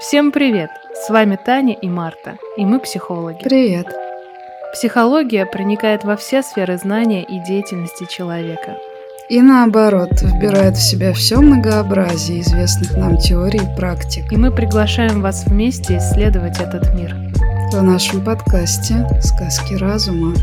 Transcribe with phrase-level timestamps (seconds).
[0.00, 0.70] Всем привет!
[0.94, 3.42] С вами Таня и Марта, и мы психологи.
[3.44, 3.86] Привет!
[4.72, 8.78] Психология проникает во все сферы знания и деятельности человека.
[9.28, 14.32] И наоборот, вбирает в себя все многообразие известных нам теорий и практик.
[14.32, 17.14] И мы приглашаем вас вместе исследовать этот мир.
[17.70, 20.34] В нашем подкасте «Сказки разума».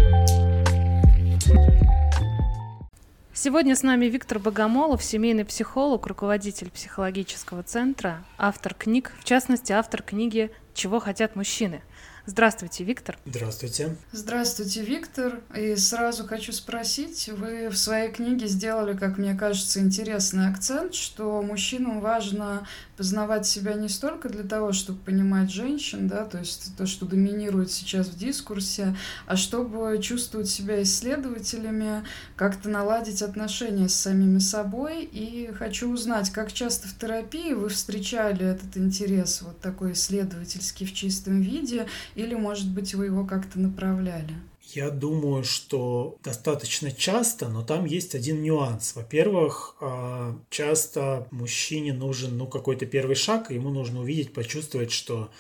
[3.40, 10.02] Сегодня с нами Виктор Богомолов, семейный психолог, руководитель психологического центра, автор книг, в частности, автор
[10.02, 11.84] книги «Чего хотят мужчины».
[12.26, 13.20] Здравствуйте, Виктор.
[13.26, 13.96] Здравствуйте.
[14.12, 15.40] Здравствуйте, Виктор.
[15.56, 21.40] И сразу хочу спросить, вы в своей книге сделали, как мне кажется, интересный акцент, что
[21.44, 26.88] мужчинам важно познавать себя не столько для того, чтобы понимать женщин, да, то есть то,
[26.88, 28.96] что доминирует сейчас в дискурсе,
[29.28, 32.04] а чтобы чувствовать себя исследователями,
[32.36, 35.04] как-то наладить отношения с самими собой.
[35.04, 40.94] И хочу узнать, как часто в терапии вы встречали этот интерес, вот такой исследовательский в
[40.94, 44.34] чистом виде, или, может быть, вы его как-то направляли?
[44.74, 48.96] Я думаю, что достаточно часто, но там есть один нюанс.
[48.96, 55.32] Во-первых, а, часто мужчине нужен ну, какой-то первый шаг, и ему нужно увидеть, почувствовать, что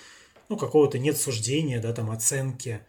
[0.47, 2.79] ну, какого-то нет суждения, да, там, оценки.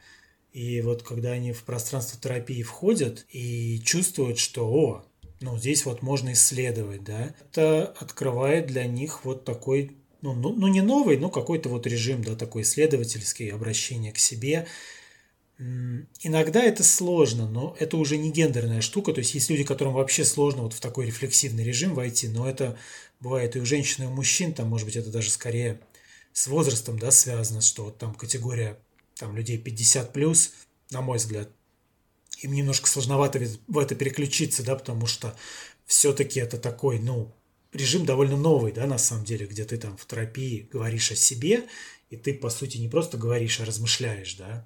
[0.52, 5.04] И вот когда они в пространство терапии входят и чувствуют, что, о,
[5.40, 10.68] ну, здесь вот можно исследовать, да, это открывает для них вот такой, ну, ну, ну
[10.68, 14.68] не новый, но какой-то вот режим, да, такой исследовательский, обращение к себе–
[15.58, 19.12] Иногда это сложно, но это уже не гендерная штука.
[19.12, 22.78] То есть есть люди, которым вообще сложно вот в такой рефлексивный режим войти, но это
[23.18, 24.54] бывает и у женщин, и у мужчин.
[24.54, 25.80] Там, может быть, это даже скорее
[26.32, 28.78] с возрастом да, связано, что вот там категория
[29.16, 30.52] там, людей 50 плюс,
[30.90, 31.50] на мой взгляд,
[32.40, 35.36] им немножко сложновато в это переключиться, да, потому что
[35.86, 37.34] все-таки это такой, ну,
[37.72, 41.64] режим довольно новый, да, на самом деле, где ты там в терапии говоришь о себе,
[42.10, 44.64] и ты, по сути, не просто говоришь, а размышляешь, да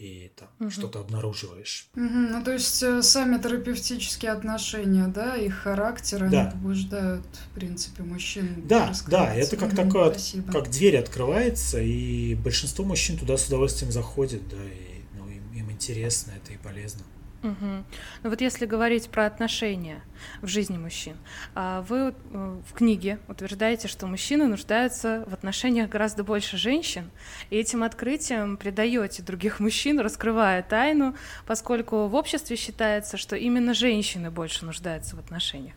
[0.00, 0.70] и там угу.
[0.70, 1.88] что-то обнаруживаешь.
[1.94, 2.02] Угу.
[2.02, 6.40] Ну, то есть э, сами терапевтические отношения, да, их характер, да.
[6.40, 8.62] они побуждают, в принципе, мужчин.
[8.66, 10.50] Да, да, это как угу, такое, спасибо.
[10.52, 15.70] как дверь открывается, и большинство мужчин туда с удовольствием заходит, да, и ну, им, им
[15.70, 17.02] интересно это и полезно.
[17.02, 17.19] Угу.
[17.42, 17.84] Ну
[18.22, 20.02] вот если говорить про отношения
[20.42, 21.16] в жизни мужчин,
[21.54, 27.10] а вы э, в книге утверждаете, что мужчины нуждаются в отношениях гораздо больше женщин,
[27.48, 34.30] и этим открытием предаете других мужчин, раскрывая тайну, поскольку в обществе считается, что именно женщины
[34.30, 35.74] больше нуждаются в отношениях.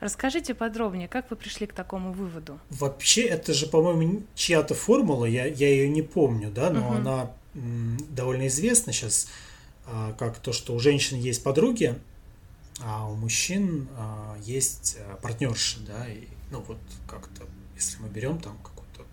[0.00, 2.60] Расскажите подробнее, как вы пришли к такому выводу?
[2.68, 6.96] Вообще, это же, по-моему, чья-то формула, я, я ее не помню, да, но угу.
[6.96, 7.30] она
[8.10, 9.28] довольно известна сейчас
[10.18, 11.96] как то, что у женщин есть подруги,
[12.80, 18.38] а у мужчин а, есть а, партнерши, да, и, ну вот как-то, если мы берем
[18.38, 19.06] там какое-то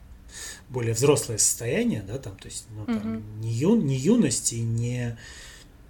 [0.69, 3.23] более взрослое состояние, да, там, то есть, ну, там, угу.
[3.39, 5.17] не, ю, не юность и не,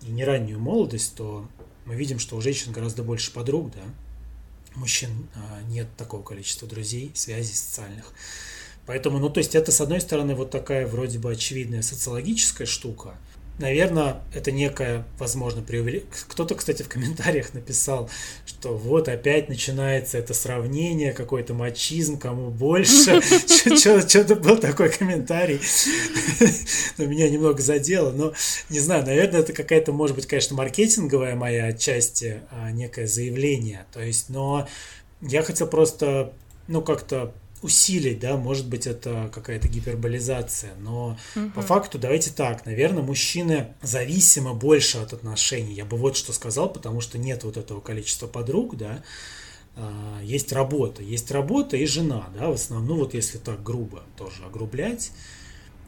[0.01, 1.47] и не раннюю молодость, то
[1.85, 3.81] мы видим, что у женщин гораздо больше подруг, да,
[4.75, 8.13] у мужчин а, нет такого количества друзей, связей социальных.
[8.85, 13.15] Поэтому, ну, то есть это, с одной стороны, вот такая вроде бы очевидная социологическая штука–
[13.59, 16.09] Наверное, это некая, возможно, преувеличение.
[16.27, 18.09] Кто-то, кстати, в комментариях написал,
[18.47, 23.21] что вот опять начинается это сравнение, какой-то мачизм, кому больше.
[23.77, 25.59] Что-то был такой комментарий.
[26.97, 28.11] Но меня немного задело.
[28.11, 28.33] Но,
[28.69, 33.85] не знаю, наверное, это какая-то, может быть, конечно, маркетинговая моя отчасти а, некое заявление.
[33.93, 34.67] То есть, но
[35.21, 36.33] я хотел просто,
[36.67, 41.49] ну, как-то усилить, да, может быть, это какая-то гиперболизация, но угу.
[41.51, 45.73] по факту давайте так, наверное, мужчины зависимы больше от отношений.
[45.73, 49.03] Я бы вот что сказал, потому что нет вот этого количества подруг, да,
[49.75, 54.03] а, есть работа, есть работа и жена, да, в основном, ну вот если так грубо
[54.17, 55.11] тоже огрублять,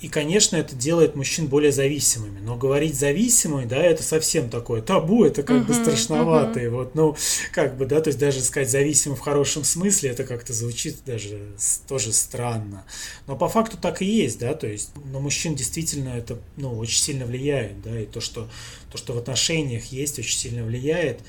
[0.02, 2.40] и, конечно, это делает мужчин более зависимыми.
[2.40, 6.60] Но говорить зависимый, да, это совсем такое табу, это как uh-huh, бы страшновато.
[6.60, 6.70] Uh-huh.
[6.70, 7.16] Вот, ну,
[7.54, 11.40] как бы, да, то есть даже сказать зависимый в хорошем смысле, это как-то звучит даже
[11.88, 12.84] тоже странно.
[13.26, 17.02] Но по факту так и есть, да, то есть на мужчин действительно это, ну, очень
[17.02, 18.50] сильно влияет, да, и то, что,
[18.92, 21.22] то, что в отношениях есть, очень сильно влияет.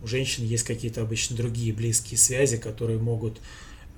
[0.00, 3.40] У женщин есть какие-то обычно другие близкие связи, которые могут,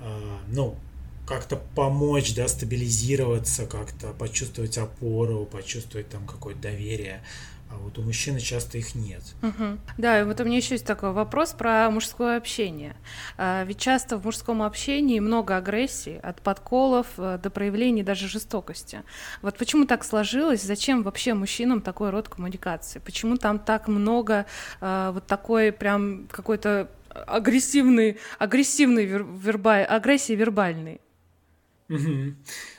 [0.00, 0.76] э, ну,
[1.26, 7.22] как-то помочь, да, стабилизироваться, как-то почувствовать опору, почувствовать там какое-то доверие.
[7.70, 9.22] А вот у мужчины часто их нет.
[9.42, 9.78] Угу.
[9.98, 12.94] Да, и вот у меня еще есть такой вопрос про мужское общение.
[13.36, 19.02] А, ведь часто в мужском общении много агрессии, от подколов э, до проявлений даже жестокости.
[19.42, 20.62] Вот почему так сложилось?
[20.62, 23.00] Зачем вообще мужчинам такой род коммуникации?
[23.00, 24.46] Почему там так много
[24.80, 31.00] а, вот такой прям какой-то агрессивный, агрессивный вербаль, агрессии вербальной?
[31.94, 32.34] Угу.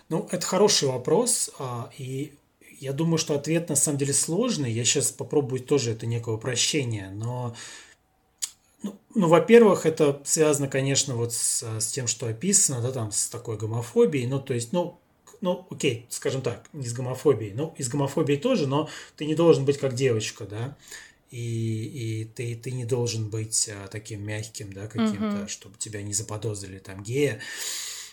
[0.10, 2.34] Ну, это хороший вопрос, а, и
[2.80, 4.72] я думаю, что ответ на самом деле сложный.
[4.72, 7.56] Я сейчас попробую тоже это некое упрощение, но
[8.84, 13.30] ну, ну, во-первых, это связано, конечно, вот с, с тем, что описано, да, там, с
[13.30, 14.28] такой гомофобией.
[14.28, 15.00] Ну, то есть, ну,
[15.42, 17.54] ну, окей, скажем так, не с гомофобией.
[17.54, 20.78] Ну, и с гомофобией тоже, но ты не должен быть как девочка, да.
[21.32, 25.48] И, и ты, ты не должен быть а, таким мягким, да, каким-то, угу.
[25.48, 27.40] чтобы тебя не заподозрили там гея.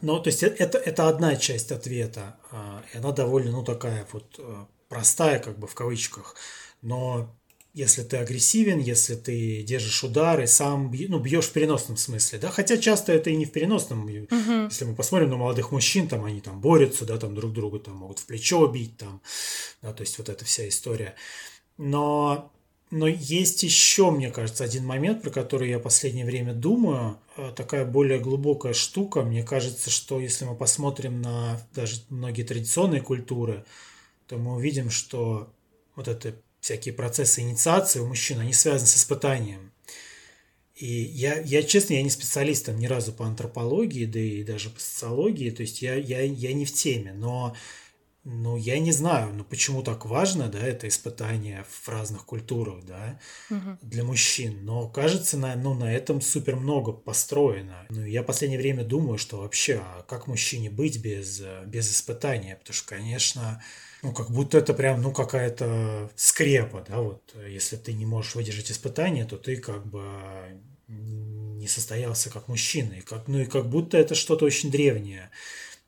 [0.02, 4.36] Ну, то есть это, это одна часть ответа, а, и она довольно, ну, такая вот
[4.38, 6.34] а, простая, как бы в кавычках.
[6.82, 7.34] Но
[7.72, 12.76] если ты агрессивен, если ты держишь удары, сам ну, бьешь в переносном смысле, да, хотя
[12.76, 14.06] часто это и не в переносном.
[14.06, 14.64] Uh-huh.
[14.64, 17.96] Если мы посмотрим на молодых мужчин, там они там борются, да, там друг друга там
[17.96, 19.22] могут в плечо бить, там,
[19.80, 21.14] да, то есть вот эта вся история.
[21.78, 22.52] Но
[22.92, 27.18] но есть еще, мне кажется, один момент, про который я последнее время думаю.
[27.38, 29.22] Э, такая более глубокая штука.
[29.22, 33.64] Мне кажется, что если мы посмотрим на даже многие традиционные культуры,
[34.26, 35.50] то мы увидим, что
[35.96, 39.72] вот это всякие процессы инициации у мужчин, они связаны с испытанием.
[40.76, 44.68] И я, я, честно, я не специалист там ни разу по антропологии, да и даже
[44.68, 47.56] по социологии, то есть я, я, я не в теме, но
[48.24, 53.18] ну, я не знаю, ну почему так важно, да, это испытание в разных культурах, да,
[53.50, 53.78] угу.
[53.82, 54.64] для мужчин.
[54.64, 57.84] Но кажется, на, ну, на этом супер много построено.
[57.90, 62.56] Ну, я в последнее время думаю, что вообще, а как мужчине быть без, без испытания?
[62.56, 63.62] Потому что, конечно,
[64.02, 67.34] ну, как будто это прям, ну, какая-то скрепа, да, вот.
[67.48, 70.02] Если ты не можешь выдержать испытание, то ты как бы
[70.88, 72.92] не состоялся как мужчина.
[72.94, 75.30] И как, ну, и как будто это что-то очень древнее.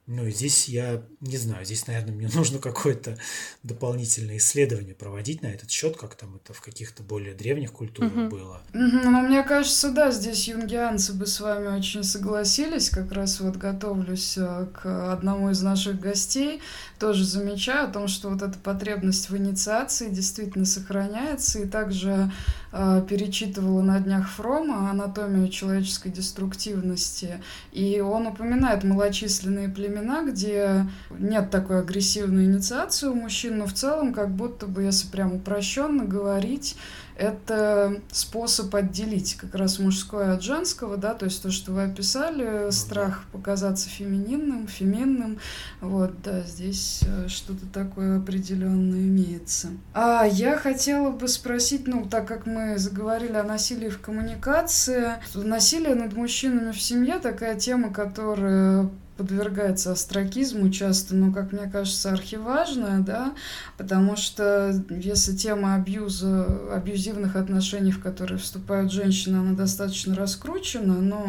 [0.06, 3.17] Ну, здесь я не знаю, здесь, наверное, мне нужно какое-то
[3.62, 8.29] дополнительное исследование проводить на этот счет, как там это в каких-то более древних культурах угу.
[8.29, 8.61] было.
[8.75, 12.91] Угу, ну, мне кажется, да, здесь юнгианцы бы с вами очень согласились.
[12.91, 16.61] Как раз вот готовлюсь э, к одному из наших гостей,
[16.99, 22.31] тоже замечаю о том, что вот эта потребность в инициации действительно сохраняется, и также
[22.73, 27.43] э, перечитывала на днях Фрома «Анатомию человеческой деструктивности»,
[27.73, 33.73] и он упоминает малочисленные племена племена, где нет такой агрессивной инициации у мужчин, но в
[33.73, 36.76] целом как будто бы, если прям упрощенно говорить,
[37.17, 42.70] это способ отделить как раз мужское от женского, да, то есть то, что вы описали,
[42.70, 45.38] страх показаться фемининным, феминным,
[45.81, 49.69] вот, да, здесь э, что-то такое определенное имеется.
[49.93, 55.94] А я хотела бы спросить, ну, так как мы заговорили о насилии в коммуникации, насилие
[55.94, 63.01] над мужчинами в семье такая тема, которая подвергается астракизму часто, но, как мне кажется, архиважная,
[63.01, 63.35] да,
[63.79, 71.27] потому что если тема абьюза, абьюзивных отношений, в которые вступают женщины, она достаточно раскручена, но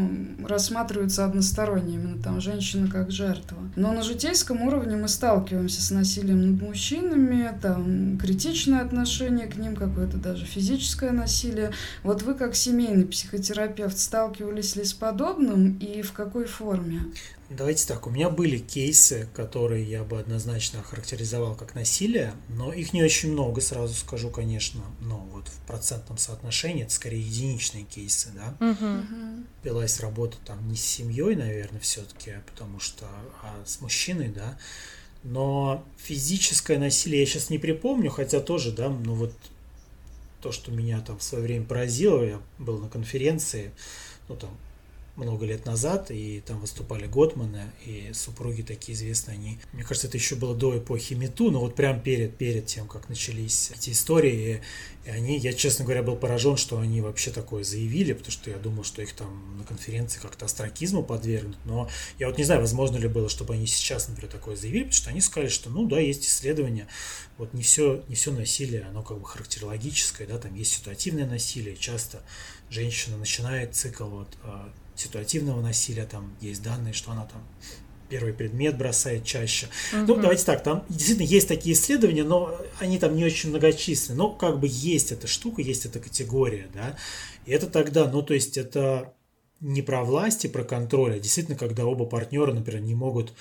[0.48, 3.58] рассматривается односторонне, именно там женщина как жертва.
[3.76, 9.76] Но на житейском уровне мы сталкиваемся с насилием над мужчинами, там критичное отношение к ним,
[9.76, 11.72] какое-то даже физическое насилие.
[12.04, 17.02] Вот вы как семейный психотерапевт сталкивались ли с подобным и в какой форме?
[17.50, 22.92] Давайте так, у меня были кейсы, которые я бы однозначно охарактеризовал как насилие, но их
[22.92, 28.30] не очень много, сразу скажу, конечно, но вот в процентном соотношении это скорее единичные кейсы,
[28.33, 28.71] да.
[28.71, 29.45] Угу.
[29.63, 33.06] Велась работа там не с семьей, наверное, все-таки, потому что
[33.44, 34.57] а с мужчиной, да.
[35.21, 39.34] Но физическое насилие я сейчас не припомню, хотя тоже, да, ну вот
[40.41, 43.72] то, что меня там в свое время поразило, я был на конференции,
[44.29, 44.50] ну там
[45.15, 50.17] много лет назад, и там выступали Готманы, и супруги такие известные, они, мне кажется, это
[50.17, 54.62] еще было до эпохи Мету, но вот прям перед, перед тем, как начались эти истории,
[55.05, 58.50] и, и они, я, честно говоря, был поражен, что они вообще такое заявили, потому что
[58.50, 62.62] я думал, что их там на конференции как-то астракизму подвергнут, но я вот не знаю,
[62.62, 65.88] возможно ли было, чтобы они сейчас, например, такое заявили, потому что они сказали, что, ну
[65.88, 66.88] да, есть исследования,
[67.38, 71.77] вот не все, не все насилие, оно как бы характерологическое, да, там есть ситуативное насилие,
[71.77, 72.22] часто
[72.69, 77.42] женщина начинает цикл вот а, ситуативного насилия, там есть данные, что она там
[78.10, 79.68] первый предмет бросает чаще.
[79.92, 80.06] Угу.
[80.08, 84.18] Ну, давайте так, там действительно есть такие исследования, но они там не очень многочисленны.
[84.18, 86.98] Но как бы есть эта штука, есть эта категория, да.
[87.46, 89.14] И это тогда, ну, то есть это
[89.60, 93.34] не про власть и про контроль, а действительно, когда оба партнера, например, не могут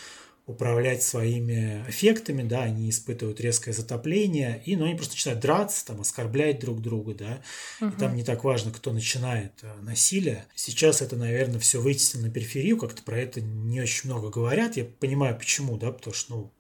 [0.47, 6.03] управлять своими эффектами, да, они испытывают резкое затопление, и, ну, они просто начинают драться, там,
[6.03, 7.43] оскорблять друг друга, да,
[7.81, 7.91] угу.
[7.91, 10.45] и там не так важно, кто начинает э, насилие.
[10.55, 14.85] Сейчас это, наверное, все вытеснено на периферию, как-то про это не очень много говорят, я
[14.85, 16.53] понимаю, почему, да, потому что, ну,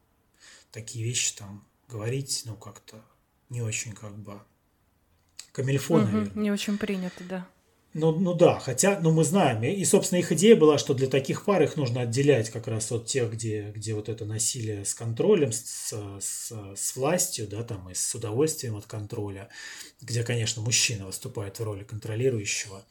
[0.70, 3.02] такие вещи там говорить, ну, как-то
[3.50, 4.40] не очень, как бы,
[5.52, 6.42] камильфо, угу, наверное.
[6.42, 7.46] Не очень принято, да.
[7.94, 11.44] Ну, ну да, хотя, ну мы знаем, и, собственно, их идея была, что для таких
[11.44, 15.52] пар их нужно отделять как раз от тех, где, где вот это насилие с контролем,
[15.52, 19.48] с, с, с властью, да, там, и с удовольствием от контроля,
[20.00, 22.84] где, конечно, мужчина выступает в роли контролирующего,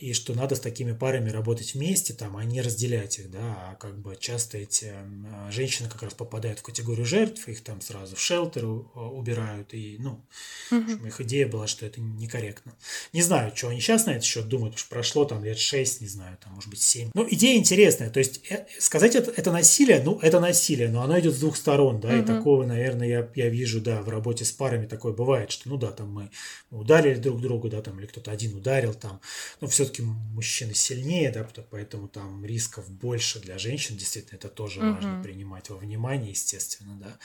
[0.00, 3.76] и что надо с такими парами работать вместе, там, а не разделять их, да, а
[3.78, 8.16] как бы часто эти э, женщины как раз попадают в категорию жертв, их там сразу
[8.16, 10.24] в шелтер убирают, и, ну,
[10.70, 11.06] угу.
[11.06, 12.74] их идея была, что это некорректно.
[13.12, 16.00] Не знаю, что они сейчас на этот счет думают, потому что прошло там лет 6,
[16.00, 17.10] не знаю, там, может быть, 7.
[17.12, 21.20] Ну, идея интересная, то есть э, сказать это, это насилие, ну, это насилие, но оно
[21.20, 22.16] идет с двух сторон, да, угу.
[22.16, 25.76] и такого, наверное, я, я вижу, да, в работе с парами такое бывает, что, ну,
[25.76, 26.30] да, там мы
[26.70, 29.20] ударили друг друга, да, там, или кто-то один ударил, там,
[29.60, 34.80] но все все-таки мужчины сильнее, да, поэтому там рисков больше для женщин, действительно, это тоже
[34.80, 34.94] угу.
[34.94, 37.18] важно принимать во внимание, естественно, да.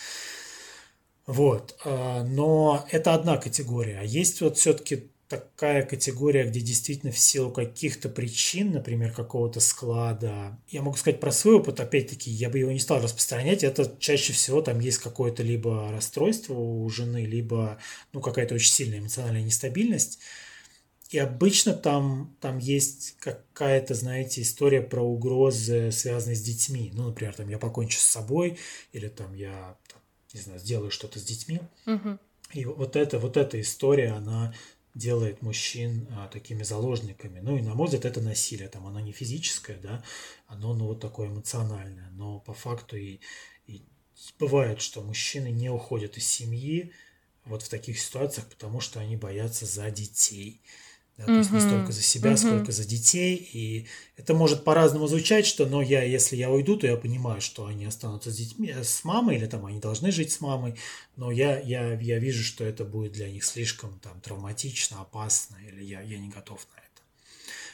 [1.27, 7.17] Вот, а, но это одна категория, а есть вот все-таки такая категория, где действительно в
[7.17, 12.59] силу каких-то причин, например, какого-то склада, я могу сказать про свой опыт, опять-таки, я бы
[12.59, 17.79] его не стал распространять, это чаще всего там есть какое-то либо расстройство у жены, либо
[18.13, 20.19] ну, какая-то очень сильная эмоциональная нестабильность,
[21.09, 26.91] и обычно там, там есть какая-то, знаете, история про угрозы, связанные с детьми.
[26.93, 28.57] Ну, например, там я покончу с собой,
[28.91, 30.01] или там я, там,
[30.33, 31.61] не знаю, сделаю что-то с детьми.
[31.85, 32.17] Угу.
[32.53, 34.53] И вот эта, вот эта история, она
[34.95, 37.39] делает мужчин а, такими заложниками.
[37.39, 40.03] Ну и на мой взгляд это насилие, там оно не физическое, да,
[40.47, 43.19] оно ну вот такое эмоциональное, но по факту и,
[43.67, 43.83] и
[44.39, 46.93] бывает, что мужчины не уходят из семьи
[47.43, 50.61] вот в таких ситуациях, потому что они боятся за детей.
[51.17, 53.37] Да, то есть не столько за себя, uh сколько за детей.
[53.53, 57.65] И это может по-разному звучать, что, но я, если я уйду, то я понимаю, что
[57.65, 60.75] они останутся с детьми, э, с мамой, или там они должны жить с мамой,
[61.15, 65.83] но я, я, я вижу, что это будет для них слишком там травматично, опасно, или
[65.83, 67.01] я, я не готов на это.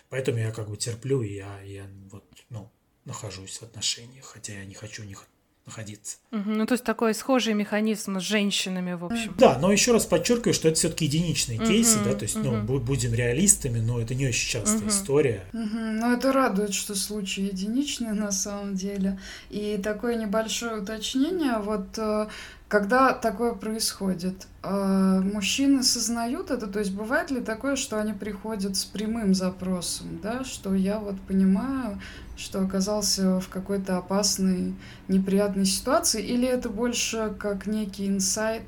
[0.10, 2.70] Поэтому я как бы терплю, и я, я вот, ну,
[3.06, 5.26] нахожусь в отношениях, хотя я не хочу них
[5.72, 6.18] находиться.
[6.32, 9.34] Угу, ну, то есть такой схожий механизм с женщинами, в общем.
[9.38, 12.50] Да, но еще раз подчеркиваю, что это все-таки единичные угу, кейсы, да, то есть, угу.
[12.50, 14.90] ну, будем реалистами, но это не очень частая угу.
[14.90, 15.44] история.
[15.54, 19.20] Угу, но это радует, что случаи единичные на самом деле.
[19.50, 22.28] И такое небольшое уточнение, вот э,
[22.72, 28.78] когда такое происходит, э, мужчины сознают это, то есть бывает ли такое, что они приходят
[28.78, 32.00] с прямым запросом, да, что я вот понимаю,
[32.38, 34.74] что оказался в какой-то опасной,
[35.10, 38.64] неприятной ситуации, или это больше как некий инсайт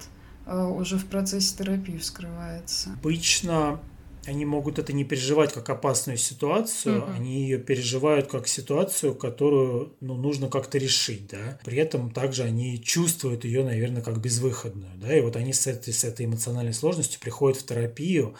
[0.47, 2.89] э, уже в процессе терапии вскрывается?
[2.99, 3.79] Обычно
[4.25, 7.15] они могут это не переживать как опасную ситуацию, mm-hmm.
[7.15, 11.59] они ее переживают как ситуацию, которую ну, нужно как-то решить, да.
[11.63, 15.15] При этом также они чувствуют ее, наверное, как безвыходную, да.
[15.15, 18.35] И вот они с этой, с этой эмоциональной сложностью приходят в терапию,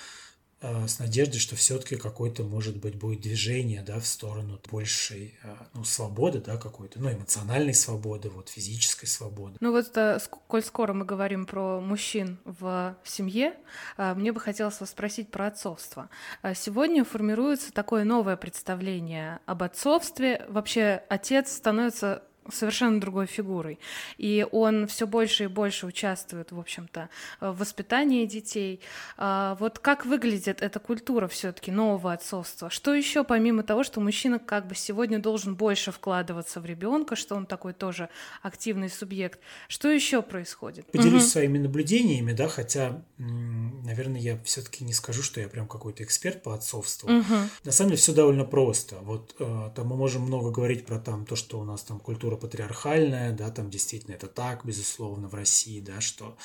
[0.64, 5.84] с надеждой, что все-таки какое-то, может быть, будет движение, да, в сторону большей, а, ну,
[5.84, 9.58] свободы, да, какой-то, ну, эмоциональной свободы, вот, физической свободы.
[9.60, 13.56] Ну, вот, э, коль скоро мы говорим про мужчин в семье,
[13.98, 16.10] мне бы хотелось вас спросить про отцовство.
[16.56, 20.46] Сегодня формируется такое новое представление об отцовстве.
[20.48, 23.80] Вообще, отец становится совершенно другой фигурой.
[24.18, 27.10] И он все больше и больше участвует, в общем-то,
[27.40, 28.80] в воспитании детей.
[29.18, 32.70] А, вот как выглядит эта культура все-таки нового отцовства?
[32.70, 37.36] Что еще, помимо того, что мужчина как бы сегодня должен больше вкладываться в ребенка, что
[37.36, 38.10] он такой тоже
[38.42, 40.92] активный субъект, что еще происходит?
[40.92, 41.30] Поделюсь угу.
[41.30, 46.54] своими наблюдениями, да, хотя, наверное, я все-таки не скажу, что я прям какой-то эксперт по
[46.54, 47.10] отцовству.
[47.12, 47.36] Угу.
[47.64, 48.98] На самом деле все довольно просто.
[49.02, 52.33] Вот э, там мы можем много говорить про там то, что у нас там культура
[52.34, 56.36] культура патриархальная, да, там действительно это так, безусловно, в России, да, что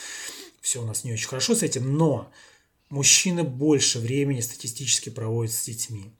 [0.60, 2.30] все у нас не очень хорошо с этим, но
[2.90, 6.12] мужчины больше времени статистически проводят с детьми.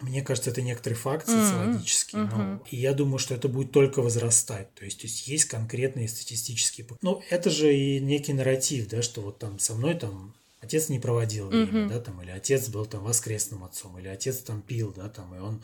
[0.00, 2.20] Мне кажется, это некоторый факт социологический.
[2.20, 2.36] Mm-hmm.
[2.36, 4.72] Но, и я думаю, что это будет только возрастать.
[4.74, 6.86] То есть, то есть есть конкретные статистические...
[7.02, 11.00] Ну, это же и некий нарратив, да, что вот там со мной там отец не
[11.00, 11.88] проводил время, mm-hmm.
[11.88, 15.40] да, там, или отец был там воскресным отцом, или отец там пил, да, там, и
[15.40, 15.62] он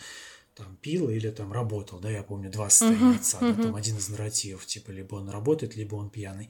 [0.54, 3.56] там пил или там работал, да, я помню два состояния uh-huh, отца, uh-huh.
[3.56, 6.48] да, там один из нарративов, типа, либо он работает, либо он пьяный.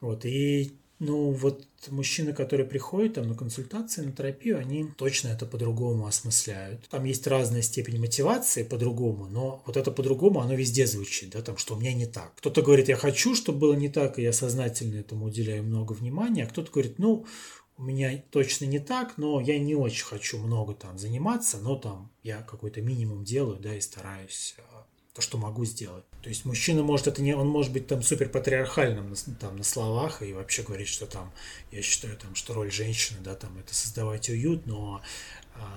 [0.00, 5.46] Вот, и ну, вот мужчины, которые приходят там на консультации, на терапию, они точно это
[5.46, 6.88] по-другому осмысляют.
[6.88, 11.56] Там есть разная степень мотивации по-другому, но вот это по-другому, оно везде звучит, да, там,
[11.56, 12.34] что у меня не так.
[12.36, 16.44] Кто-то говорит, я хочу, чтобы было не так, и я сознательно этому уделяю много внимания,
[16.44, 17.26] а кто-то говорит, ну,
[17.78, 22.10] у меня точно не так, но я не очень хочу много там заниматься, но там
[22.24, 26.04] я какой-то минимум делаю, да, и стараюсь а, то, что могу сделать.
[26.20, 30.22] То есть мужчина может это не, он может быть там супер патриархальным там на словах
[30.22, 31.32] и вообще говорить, что там,
[31.70, 35.00] я считаю там, что роль женщины, да, там это создавать уют, но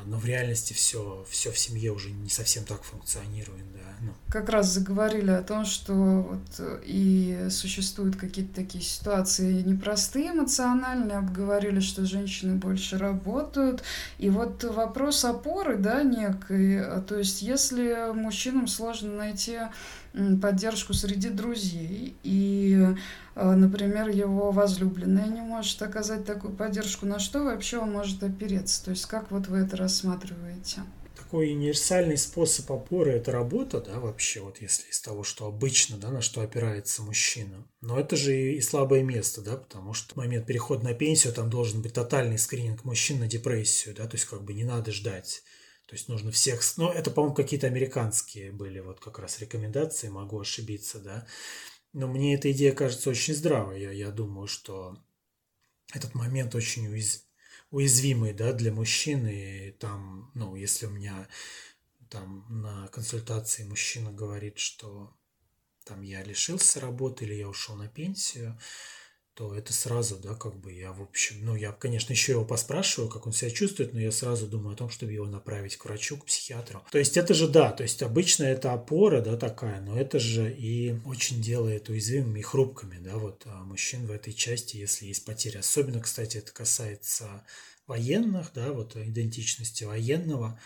[0.06, 3.80] но в реальности все, все в семье уже не совсем так функционирует, да.
[4.02, 4.14] Ну.
[4.30, 11.80] Как раз заговорили о том, что вот и существуют какие-то такие ситуации непростые эмоциональные, обговорили,
[11.80, 13.84] что женщины больше работают,
[14.18, 19.60] и вот вопрос опоры, да, некой, то есть если мужчинам сложно найти
[20.42, 22.16] поддержку среди друзей.
[22.24, 22.96] И, э,
[23.36, 27.06] например, его возлюбленная не может оказать такую поддержку.
[27.06, 28.84] На что вообще он может опереться?
[28.84, 30.82] То есть как вот вы это рассматриваете?
[31.16, 36.10] Такой универсальный способ опоры– это работа, да, вообще, вот если из того, что обычно, да,
[36.10, 37.66] на что опирается мужчина.
[37.80, 41.50] Но это же и слабое место, да, потому что в момент перехода на пенсию там
[41.50, 45.44] должен быть тотальный скрининг мужчин на депрессию, да, то есть как бы не надо ждать
[45.92, 46.62] то есть нужно всех...
[46.78, 51.28] Ну, это, по-моему, какие-то американские были вот как раз рекомендации, могу ошибиться, да.
[51.94, 53.82] Но мне эта идея кажется очень здравой.
[53.82, 54.98] Я, я думаю, что
[55.94, 57.26] этот момент очень уяз...
[57.70, 59.68] уязвимый, да, для мужчины.
[59.68, 61.28] И там, ну, если у меня
[62.10, 65.14] там на консультации мужчина говорит, что
[65.84, 68.58] там я лишился работы или я ушел на пенсию,
[69.34, 73.10] то это сразу, да, как бы я, в общем, ну, я, конечно, еще его поспрашиваю,
[73.10, 76.18] как он себя чувствует, но я сразу думаю о том, чтобы его направить к врачу,
[76.18, 76.84] к психиатру.
[76.92, 80.52] То есть это же, да, то есть обычно это опора, да, такая, но это же
[80.52, 85.24] и очень делает уязвимыми и хрупкими, да, вот а мужчин в этой части, если есть
[85.24, 85.58] потери.
[85.58, 87.46] Особенно, кстати, это касается
[87.88, 90.60] военных, да, вот идентичности военного,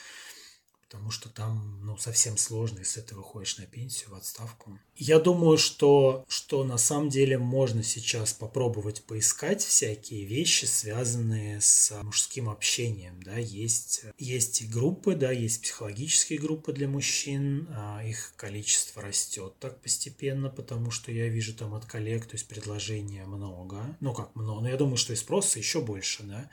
[0.88, 4.80] потому что там ну, совсем сложно, если ты выходишь на пенсию, в отставку.
[4.96, 11.92] Я думаю, что, что на самом деле можно сейчас попробовать поискать всякие вещи, связанные с
[12.04, 13.22] мужским общением.
[13.24, 13.38] Да?
[13.38, 20.50] Есть, есть группы, да, есть психологические группы для мужчин, а их количество растет так постепенно,
[20.50, 23.98] потому что я вижу там от коллег, то есть предложения много.
[24.00, 26.50] Ну как много, но я думаю, что и спроса еще больше, да.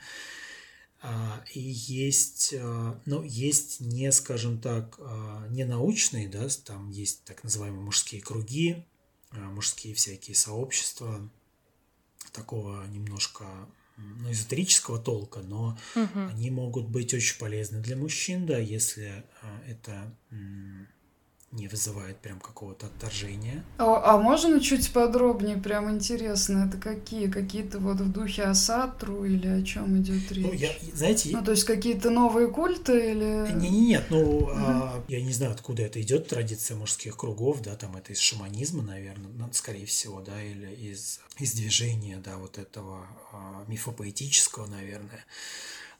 [1.05, 7.25] А, и есть, а, ну, есть не, скажем так, а, не научные, да, там есть
[7.25, 8.85] так называемые мужские круги,
[9.31, 11.29] мужские всякие сообщества,
[12.31, 13.45] такого немножко
[13.97, 16.19] ну, эзотерического толка, но угу.
[16.29, 19.25] они могут быть очень полезны для мужчин, да, если
[19.67, 20.15] это
[21.53, 23.63] не вызывает прям какого-то отторжения.
[23.77, 27.29] А, а можно чуть подробнее, прям интересно, это какие?
[27.29, 30.45] Какие-то вот в духе Асатру или о чем идет речь?
[30.45, 31.29] Ну, я, знаете...
[31.31, 33.53] Ну, то есть какие-то новые культы или...
[33.53, 34.49] Не, не, нет, ну, угу.
[34.51, 38.81] а, я не знаю, откуда это идет, традиция мужских кругов, да, там это из шаманизма,
[38.83, 45.23] наверное, ну, скорее всего, да, или из, из движения, да, вот этого а, мифопоэтического, наверное.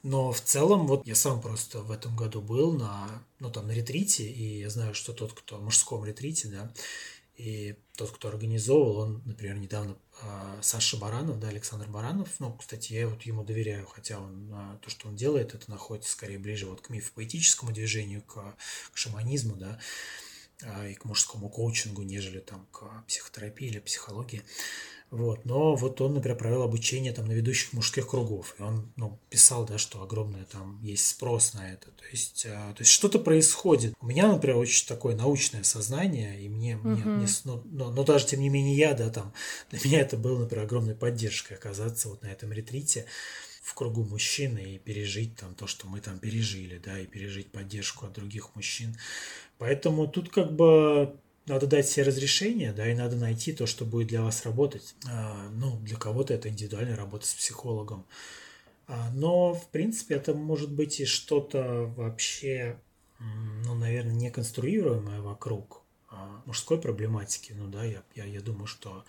[0.04, 3.72] Но в целом, вот я сам просто в этом году был на, ну, там, на
[3.72, 6.70] ретрите, и я знаю, что тот, кто в мужском ретрите, да,
[7.36, 12.92] и тот, кто организовывал, он, например, недавно э, Саша Баранов, да, Александр Баранов, ну, кстати,
[12.92, 16.66] я вот ему доверяю, хотя он, э, то, что он делает, это находится скорее ближе
[16.66, 18.34] вот к мифопоэтическому движению, к,
[18.92, 19.80] к шаманизму, да,
[20.60, 24.42] э, и к мужскому коучингу, нежели там к психотерапии или психологии.
[25.10, 25.44] Вот.
[25.44, 28.56] Но вот он, например, провел обучение там на ведущих мужских кругов.
[28.58, 31.86] И он ну, писал, да, что огромный там есть спрос на это.
[31.92, 33.94] То есть, а, то есть что-то происходит.
[34.00, 36.88] У меня, например, очень такое научное сознание, и мне, угу.
[36.88, 39.32] мне, мне ну, но, но даже тем не менее я, да, там,
[39.70, 43.06] для меня это было, например, огромной поддержкой оказаться вот на этом ретрите
[43.62, 48.06] в кругу мужчин и пережить там то, что мы там пережили, да, и пережить поддержку
[48.06, 48.96] от других мужчин.
[49.58, 54.08] Поэтому тут как бы надо дать себе разрешение, да, и надо найти то, что будет
[54.08, 54.94] для вас работать.
[55.06, 58.06] А, ну, для кого-то это индивидуальная работа с психологом.
[58.86, 62.78] А, но, в принципе, это может быть и что-то вообще,
[63.18, 67.52] ну, наверное, не конструируемое вокруг а, мужской проблематики.
[67.52, 69.04] Ну да, я, я, я думаю, что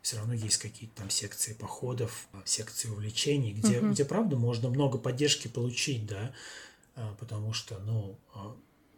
[0.00, 3.90] все равно есть какие-то там секции походов, секции увлечений, где, uh-huh.
[3.90, 6.32] где правда можно много поддержки получить, да,
[7.18, 8.18] потому что, ну,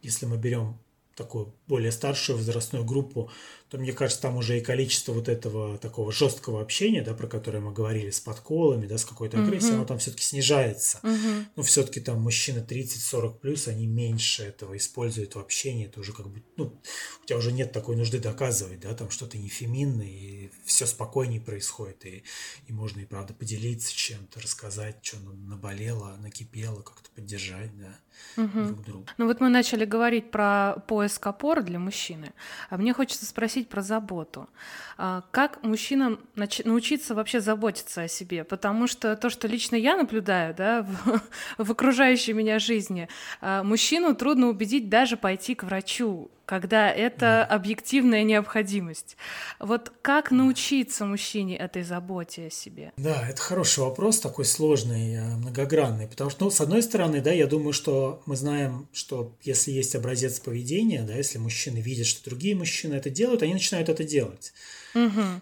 [0.01, 0.79] если мы берем
[1.15, 3.29] такую более старшую возрастную группу,
[3.69, 7.59] то мне кажется, там уже и количество вот этого такого жесткого общения, да, про которое
[7.59, 9.75] мы говорили, с подколами, да, с какой-то агрессией, mm-hmm.
[9.77, 10.99] оно там все-таки снижается.
[11.01, 11.45] Mm-hmm.
[11.55, 15.87] Но все-таки там мужчины 30-40 плюс, они меньше этого используют в общении.
[15.87, 16.79] Это уже как бы, ну,
[17.23, 21.41] у тебя уже нет такой нужды доказывать, да, там что-то не феминное, и все спокойнее
[21.41, 22.23] происходит, и,
[22.67, 28.65] и можно и правда поделиться чем-то, рассказать, что наболело, накипело, как-то поддержать, да, угу.
[28.65, 29.05] друг друга.
[29.17, 32.33] Ну вот мы начали говорить про поиск опор для мужчины,
[32.69, 34.49] а мне хочется спросить, про заботу.
[34.97, 38.43] А, как мужчинам научиться вообще заботиться о себе?
[38.43, 40.81] Потому что то, что лично я наблюдаю да,
[41.57, 43.07] в, в окружающей меня жизни,
[43.41, 49.15] а, мужчину трудно убедить даже пойти к врачу когда это объективная необходимость.
[49.59, 52.91] Вот как научиться мужчине этой заботе о себе?
[52.97, 57.31] Да, это хороший вопрос, такой сложный, э, многогранный, потому что, ну, с одной стороны, да,
[57.31, 62.29] я думаю, что мы знаем, что если есть образец поведения, да, если мужчины видят, что
[62.29, 64.53] другие мужчины это делают, они начинают это делать.
[64.95, 65.41] Угу.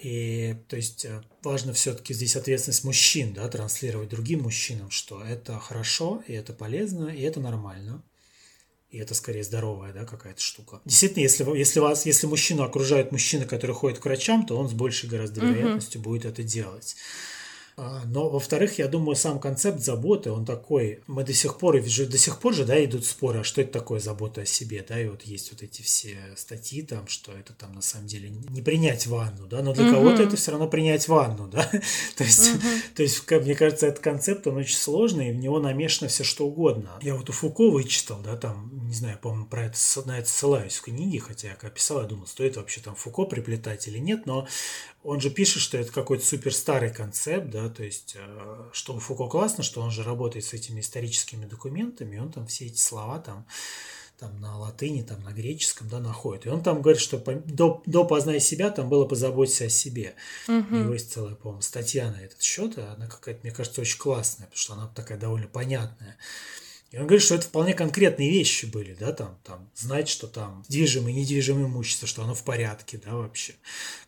[0.00, 5.58] И то есть э, важно все-таки здесь ответственность мужчин, да, транслировать другим мужчинам, что это
[5.58, 8.02] хорошо, и это полезно, и это нормально
[8.90, 10.80] и это скорее здоровая, да, какая-то штука.
[10.84, 14.72] Действительно, если, если вас, если мужчину окружают мужчины, которые ходят к врачам, то он с
[14.72, 16.04] большей гораздо вероятностью mm-hmm.
[16.04, 16.96] будет это делать.
[17.76, 22.18] А, но, во-вторых, я думаю, сам концепт заботы, он такой, мы до сих пор, до
[22.18, 25.08] сих пор же, да, идут споры, а что это такое забота о себе, да, и
[25.08, 29.06] вот есть вот эти все статьи там, что это там на самом деле не принять
[29.06, 29.94] ванну, да, но для угу.
[29.94, 31.62] кого-то это все равно принять ванну, да,
[32.16, 32.62] то есть, угу.
[32.96, 36.46] то есть, мне кажется, этот концепт, он очень сложный, и в него намешано все что
[36.46, 36.98] угодно.
[37.00, 40.76] Я вот у Фуко вычитал, да, там, не знаю, по-моему, про это, на это ссылаюсь
[40.76, 44.26] в книге, хотя я когда писал, я думал, стоит вообще там Фуко приплетать или нет,
[44.26, 44.46] но
[45.02, 48.98] он же пишет, что это какой-то супер старый концепт, да, то есть, э, что у
[48.98, 52.78] Фуко классно, что он же работает с этими историческими документами, и он там все эти
[52.78, 53.46] слова там,
[54.18, 56.44] там на латыни, там на греческом, да, находит.
[56.44, 60.14] И он там говорит, что до, до познай себя там было позаботься о себе.
[60.46, 60.66] Угу.
[60.70, 64.46] У него есть целая, по-моему, статья на этот счет, она какая-то, мне кажется, очень классная,
[64.46, 66.18] потому что она такая довольно понятная.
[66.90, 70.64] И он говорит, что это вполне конкретные вещи были, да, там, там, знать, что там
[70.68, 73.54] движимое и недвижимое имущество, что оно в порядке, да, вообще,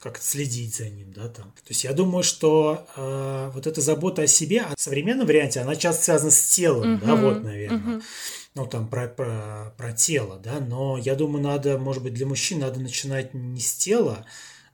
[0.00, 1.52] как следить за ним, да, там.
[1.52, 5.60] То есть я думаю, что э, вот эта забота о себе, а в современном варианте,
[5.60, 7.78] она часто связана с телом, uh-huh, да, вот, наверное.
[7.78, 8.02] Uh-huh.
[8.56, 12.58] Ну, там, про, про, про тело, да, но я думаю, надо, может быть, для мужчин
[12.58, 14.26] надо начинать не с тела,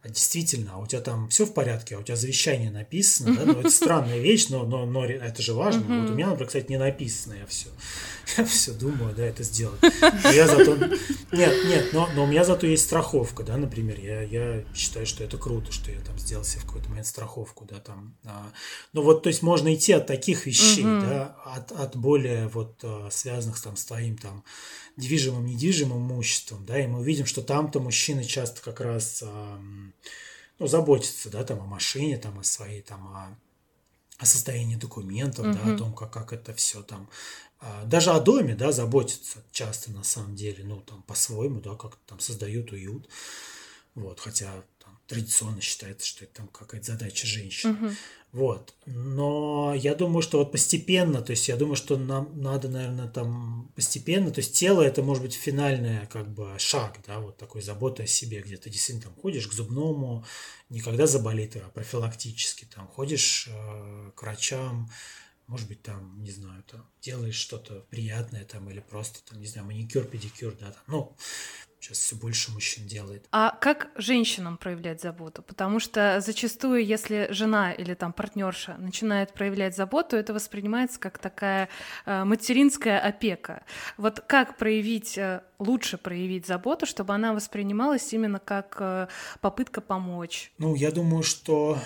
[0.04, 3.61] действительно, а у тебя там все в порядке, а у тебя завещание написано, да, ну
[3.61, 5.80] это странная вещь, но, но, но это же важно.
[5.80, 7.68] Вот у меня, например, кстати, не написано, я все,
[8.38, 9.80] я все думаю, да, это сделать.
[9.82, 10.76] Но я зато,
[11.32, 15.24] нет, нет, но, но у меня зато есть страховка, да, например, я, я считаю, что
[15.24, 18.16] это круто, что я там сделал себе в какой-то момент страховку, да, там.
[18.24, 18.52] А,
[18.92, 23.08] ну вот, то есть можно идти от таких вещей, да, от, от более вот а,
[23.11, 24.44] связанных там с твоим там
[24.98, 29.22] движимым, недвижимым имуществом, да, и мы увидим, что там-то мужчины часто как раз
[30.58, 33.38] ну, заботятся, да, там о машине, там о своей, там о,
[34.18, 35.54] о состоянии документов, угу.
[35.54, 37.08] да, о том, как, как это все там,
[37.61, 41.96] а, даже о доме, да, заботятся часто на самом деле, ну, там, по-своему, да, как
[42.06, 43.08] там создают уют,
[43.98, 47.70] вот, хотя там, традиционно считается, что это там какая-то задача женщин.
[47.70, 47.94] Угу.
[48.32, 48.74] Вот.
[48.84, 53.72] Но я думаю, что вот постепенно, то есть я думаю, что нам надо, наверное, там
[53.74, 58.02] постепенно, то есть тело это может быть финальный как бы шаг, да, вот такой заботы
[58.02, 60.26] о себе, где ты действительно там ходишь к зубному,
[60.68, 64.90] не когда заболит, а профилактически, там ходишь э, к врачам,
[65.46, 69.66] может быть, там, не знаю, там делаешь что-то приятное там или просто там, не знаю,
[69.66, 71.16] маникюр, педикюр, да, там, ну,
[71.80, 73.26] Сейчас все больше мужчин делает.
[73.30, 75.42] А как женщинам проявлять заботу?
[75.42, 81.68] Потому что зачастую, если жена или там партнерша начинает проявлять заботу, это воспринимается как такая
[82.04, 83.62] э, материнская опека.
[83.96, 89.06] Вот как проявить, э, лучше проявить заботу, чтобы она воспринималась именно как э,
[89.40, 90.52] попытка помочь?
[90.58, 91.78] Ну, я думаю, что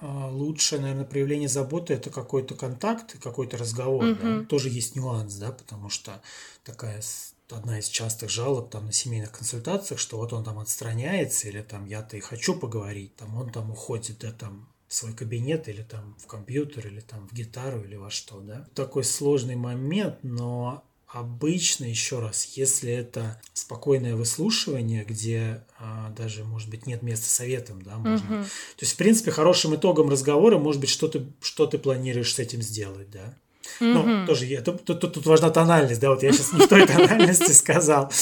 [0.00, 4.04] лучшее, наверное, проявление заботы это какой-то контакт, какой-то разговор.
[4.04, 4.18] Угу.
[4.22, 4.44] Да?
[4.44, 6.22] Тоже есть нюанс, да, потому что
[6.64, 7.02] такая
[7.50, 11.86] одна из частых жалоб там на семейных консультациях, что вот он там отстраняется, или там
[11.86, 16.16] я-то и хочу поговорить, там он там уходит, да, там в свой кабинет или там
[16.18, 18.66] в компьютер или там в гитару или во что, да.
[18.74, 26.68] Такой сложный момент, но обычно, еще раз, если это спокойное выслушивание, где а, даже, может
[26.68, 28.26] быть, нет места советам, да, можно.
[28.26, 28.44] Uh-huh.
[28.44, 32.38] То есть, в принципе, хорошим итогом разговора может быть, что ты, что ты планируешь с
[32.38, 33.34] этим сделать, да.
[33.80, 36.86] Ну, тоже я, тут, тут, тут важна тональность, да, вот я сейчас не в той
[36.86, 38.12] тональности сказал.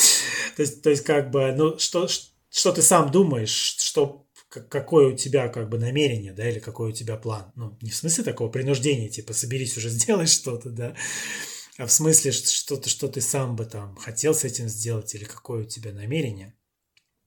[0.57, 2.09] То есть, то есть как бы, ну, что,
[2.51, 6.93] что ты сам думаешь, что какое у тебя как бы намерение, да, или какой у
[6.93, 7.53] тебя план.
[7.57, 10.95] Ну, не в смысле такого принуждения, типа, соберись уже, сделай что-то, да,
[11.79, 15.65] а в смысле, что-то, что ты сам бы там хотел с этим сделать, или какое
[15.65, 16.55] у тебя намерение.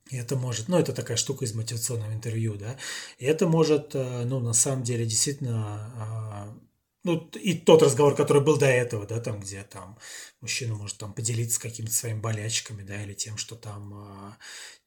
[0.09, 2.77] И это может, ну, это такая штука из мотивационного интервью, да,
[3.19, 6.57] и это может, э, ну, на самом деле, действительно а,
[7.03, 9.97] ну, и тот разговор, который был до этого, да, там, где там
[10.41, 14.37] мужчина может там поделиться какими-то своими болячками, да, или тем, что там а,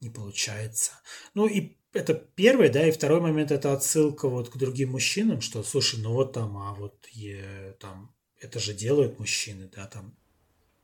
[0.01, 0.92] не получается.
[1.35, 5.62] Ну, и это первый, да, и второй момент это отсылка вот к другим мужчинам, что,
[5.62, 10.14] слушай, ну вот там, а вот е, там, это же делают мужчины, да, там,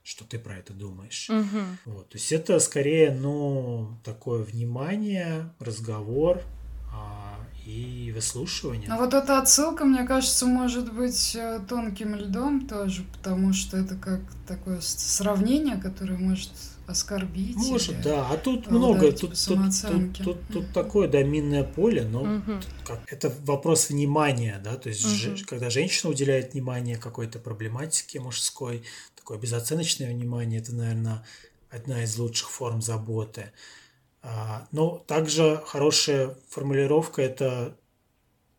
[0.03, 1.29] что ты про это думаешь.
[1.29, 1.93] Угу.
[1.93, 6.43] Вот, то есть это скорее, ну, такое внимание, разговор,
[6.91, 8.93] а, и выслушивания.
[8.93, 13.95] А вот эта отсылка, мне кажется, может быть э, тонким льдом тоже, потому что это
[13.97, 16.51] как такое сравнение, которое может
[16.89, 17.57] оскорбить.
[17.57, 18.29] Может, или, да.
[18.31, 22.53] А тут много, тут, тут, тут, тут, тут такое да, минное поле, но угу.
[22.85, 25.37] как, это вопрос внимания, да, то есть угу.
[25.37, 28.83] же, когда женщина уделяет внимание какой-то проблематике мужской,
[29.17, 31.25] такое безоценочное внимание, это, наверное,
[31.71, 33.53] одна из лучших форм заботы.
[34.23, 37.77] А, но также хорошая формулировка– это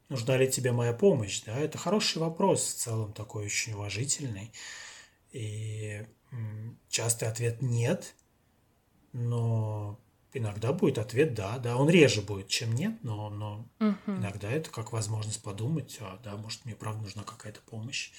[0.09, 4.51] нужна ли тебе моя помощь, да, это хороший вопрос в целом, такой очень уважительный.
[5.31, 6.05] И
[6.89, 8.15] частый ответ «нет»,
[9.13, 9.99] но
[10.33, 14.17] иногда будет ответ «да», да, он реже будет, чем «нет», но, но угу.
[14.17, 18.11] иногда это как возможность подумать, а, да, может, мне правда нужна какая-то помощь.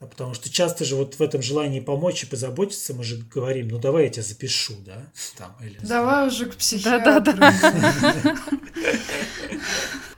[0.00, 3.68] Да, потому что часто же вот в этом желании помочь и позаботиться мы же говорим,
[3.68, 5.78] ну давай я тебя запишу, да, там или.
[5.82, 7.20] Давай уже к психиатру.
[7.20, 8.36] Да, да, да.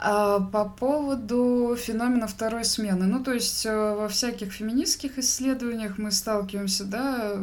[0.03, 3.05] А по поводу феномена второй смены.
[3.05, 7.35] Ну, то есть э, во всяких феминистских исследованиях мы сталкиваемся, да,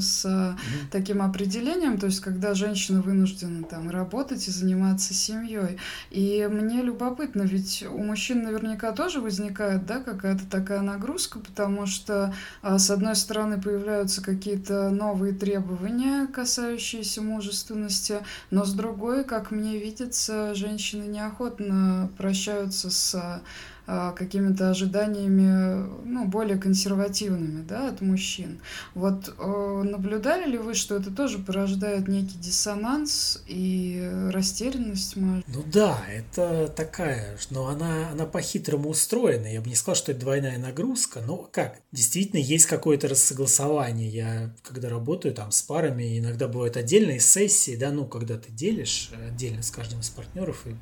[0.00, 0.90] с mm-hmm.
[0.92, 5.78] таким определением, то есть когда женщина вынуждена там работать и заниматься семьей.
[6.12, 12.34] И мне любопытно, ведь у мужчин наверняка тоже возникает, да, какая-то такая нагрузка, потому что,
[12.62, 18.18] а, с одной стороны, появляются какие-то новые требования, касающиеся мужественности,
[18.50, 23.42] но с другой, как мне видится, женщины неохотно прощаются с
[23.86, 28.60] какими-то ожиданиями, ну, более консервативными, да, от мужчин.
[28.94, 35.44] Вот э, наблюдали ли вы, что это тоже порождает некий диссонанс и растерянность, может?
[35.48, 39.46] Ну да, это такая, но она, она по-хитрому устроена.
[39.46, 41.80] Я бы не сказал, что это двойная нагрузка, но как?
[41.92, 44.08] Действительно, есть какое-то рассогласование.
[44.08, 49.10] Я, когда работаю там с парами, иногда бывают отдельные сессии, да, ну, когда ты делишь
[49.28, 50.74] отдельно с каждым из партнеров и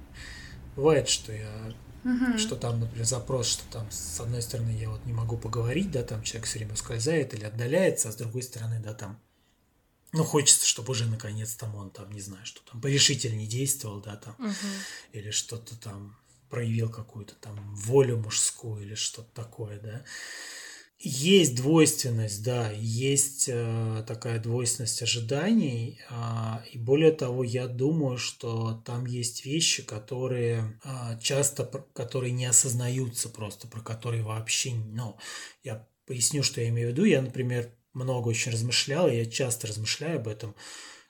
[0.76, 1.48] бывает, что я
[2.04, 2.36] Uh-huh.
[2.36, 6.02] Что там, например, запрос, что там с одной стороны я вот не могу поговорить, да,
[6.02, 9.20] там человек все время скользает или отдаляется, а с другой стороны, да, там,
[10.12, 14.16] ну, хочется, чтобы уже наконец там он там, не знаю, что там порешительнее действовал, да,
[14.16, 14.66] там, uh-huh.
[15.12, 16.16] или что-то там
[16.50, 20.04] проявил какую-то там волю мужскую или что-то такое, да.
[21.04, 26.14] Есть двойственность, да, есть э, такая двойственность ожиданий, э,
[26.70, 33.28] и более того, я думаю, что там есть вещи, которые э, часто, которые не осознаются
[33.28, 35.16] просто, про которые вообще, ну,
[35.64, 37.02] я поясню, что я имею в виду.
[37.02, 40.54] Я, например, много очень размышлял, и я часто размышляю об этом.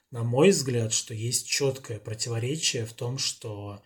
[0.09, 3.83] На мой взгляд, что есть четкое противоречие в том, что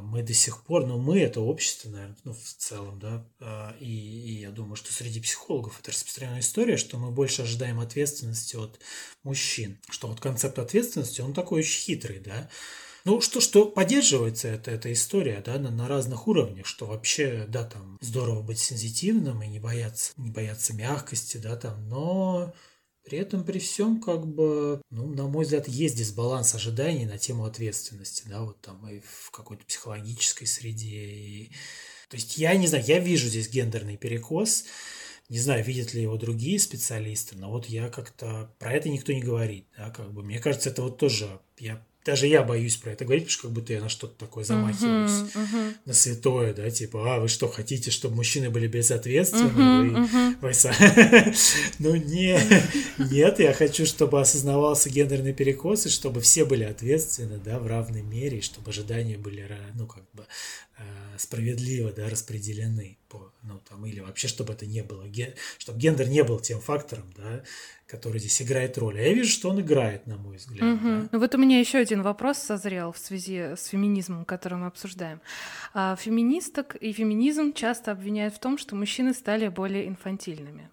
[0.00, 3.86] мы до сих пор, ну мы это общество, наверное, ну в целом, да, а, и,
[3.86, 8.78] и я думаю, что среди психологов это распространенная история, что мы больше ожидаем ответственности от
[9.24, 12.48] мужчин, что вот концепт ответственности, он такой очень хитрый, да,
[13.04, 17.64] ну, что, что поддерживается эта, эта история, да, на, на разных уровнях, что вообще, да,
[17.64, 22.54] там, здорово быть сензитивным и не бояться, не бояться мягкости, да, там, но
[23.04, 27.44] при этом, при всем, как бы, ну, на мой взгляд, есть дисбаланс ожиданий на тему
[27.44, 31.04] ответственности, да, вот там и в какой-то психологической среде.
[31.04, 31.52] И...
[32.08, 34.64] То есть я не знаю, я вижу здесь гендерный перекос,
[35.28, 39.22] не знаю, видят ли его другие специалисты, но вот я как-то про это никто не
[39.22, 43.04] говорит, да, как бы, мне кажется, это вот тоже, я даже я боюсь про это
[43.04, 45.74] говорить, потому что как будто я на что-то такое замахиваюсь, uh-huh, uh-huh.
[45.84, 49.48] на святое, да, типа, а, вы что, хотите, чтобы мужчины были безответственны?
[49.48, 51.36] Uh-huh, uh-huh.
[51.78, 52.38] ну, не,
[52.98, 58.02] нет, я хочу, чтобы осознавался гендерный перекос, и чтобы все были ответственны, да, в равной
[58.02, 60.26] мере, и чтобы ожидания были, ну, как бы,
[60.78, 60.82] э,
[61.18, 65.06] справедливо, да, распределены по, ну, там, или вообще, чтобы это не было,
[65.58, 67.42] чтобы гендер не был тем фактором, да,
[67.86, 68.98] который здесь играет роль.
[68.98, 70.62] А я вижу, что он играет, на мой взгляд.
[70.62, 70.88] Угу.
[70.88, 71.08] Да.
[71.12, 75.20] Ну вот у меня еще один вопрос созрел в связи с феминизмом, который мы обсуждаем.
[75.74, 80.70] А, феминисток и феминизм часто обвиняют в том, что мужчины стали более инфантильными.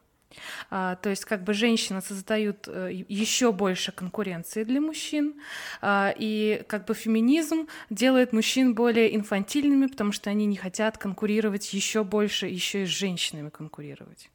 [0.69, 5.35] А, то есть как бы женщины создают э, еще больше конкуренции для мужчин,
[5.81, 11.73] а, и как бы феминизм делает мужчин более инфантильными, потому что они не хотят конкурировать
[11.73, 14.29] еще больше, еще и с женщинами конкурировать.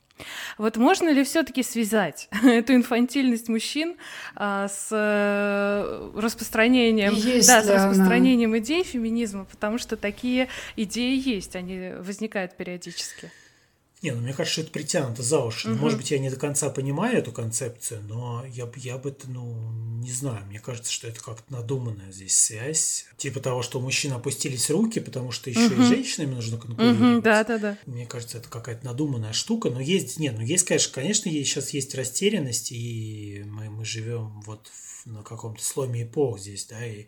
[0.59, 3.97] Вот можно ли все-таки связать эту инфантильность мужчин
[4.37, 8.59] а, с э, распространением, есть да, с распространением она?
[8.59, 13.31] идей феминизма, потому что такие идеи есть, они возникают периодически.
[14.05, 15.71] Не, ну мне кажется, что это притянуто за уши.
[15.71, 15.79] Угу.
[15.79, 19.73] Может быть, я не до конца понимаю эту концепцию, но я, я бы это, ну,
[20.03, 20.45] не знаю.
[20.45, 23.07] Мне кажется, что это как-то надуманная здесь связь.
[23.17, 25.83] Типа того, что у мужчин опустились руки, потому что еще угу.
[25.83, 27.17] и женщинами нужно конкурировать.
[27.17, 27.79] Угу, да, да, да.
[27.87, 29.71] Мне кажется, это какая-то надуманная штука.
[29.71, 34.43] Но есть, нет, ну есть, конечно, конечно, есть, сейчас есть растерянность, и мы, мы живем
[34.43, 37.07] вот в, на каком-то сломе эпох здесь, да, и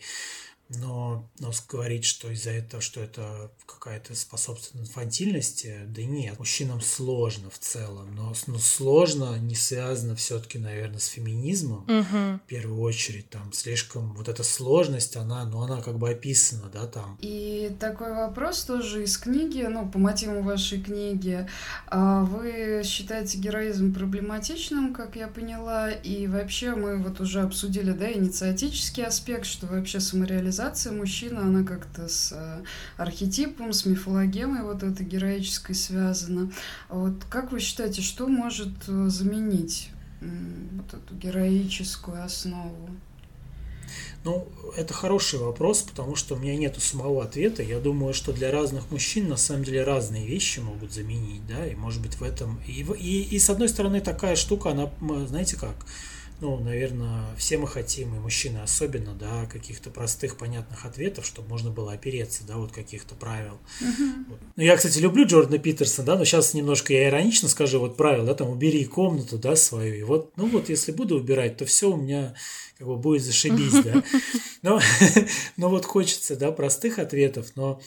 [0.69, 6.39] но, но говорить, что из-за этого, что это какая-то способствует инфантильности, да нет.
[6.39, 11.85] Мужчинам сложно в целом, но, но сложно не связано все-таки, наверное, с феминизмом.
[11.85, 12.41] Угу.
[12.45, 16.87] В первую очередь, там слишком вот эта сложность, она, ну, она как бы описана, да,
[16.87, 17.17] там.
[17.21, 21.47] И такой вопрос тоже из книги, ну, по мотивам вашей книги.
[21.87, 28.13] А вы считаете героизм проблематичным, как я поняла, и вообще мы вот уже обсудили, да,
[28.13, 32.63] инициатический аспект, что вообще самореализация идеализация мужчины, она как-то с э,
[32.97, 36.51] архетипом, с мифологемой вот этой героической связана.
[36.89, 39.91] Вот как вы считаете, что может э, заменить
[40.21, 42.89] вот эту героическую основу?
[44.25, 47.63] Ну, это хороший вопрос, потому что у меня нету самого ответа.
[47.63, 51.77] Я думаю, что для разных мужчин на самом деле разные вещи могут заменить, да, и
[51.77, 52.59] может быть в этом...
[52.67, 54.91] И, и, и с одной стороны такая штука, она,
[55.29, 55.77] знаете как,
[56.41, 61.71] ну, наверное, все мы хотим, и мужчины особенно, да, каких-то простых, понятных ответов, чтобы можно
[61.71, 63.59] было опереться, да, вот каких-то правил.
[63.81, 64.25] Uh-huh.
[64.29, 64.39] Вот.
[64.57, 68.25] Ну, я, кстати, люблю Джордана Питерсона, да, но сейчас немножко я иронично скажу, вот правил,
[68.25, 71.91] да, там, убери комнату, да, свою, и вот, ну, вот, если буду убирать, то все
[71.91, 72.35] у меня
[72.79, 74.03] как бы будет зашибись, да.
[74.63, 74.81] Но,
[75.57, 77.81] но вот хочется, да, простых ответов, но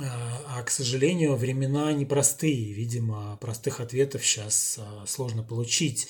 [0.00, 2.72] а, а, к сожалению, времена непростые.
[2.72, 6.08] Видимо, простых ответов сейчас а, сложно получить.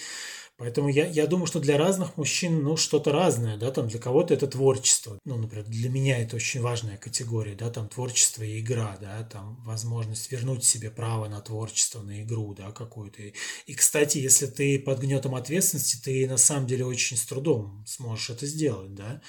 [0.59, 4.35] Поэтому я, я думаю, что для разных мужчин, ну, что-то разное, да, там для кого-то
[4.35, 5.17] это творчество.
[5.25, 9.63] Ну, например, для меня это очень важная категория, да, там творчество и игра, да, там
[9.65, 13.23] возможность вернуть себе право на творчество, на игру, да, какую-то.
[13.67, 18.31] И, кстати, если ты под гнетом ответственности, ты на самом деле очень с трудом сможешь
[18.31, 19.23] это сделать, да